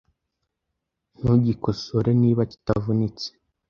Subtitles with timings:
[1.19, 3.27] Ntugikosore niba kitavunitse.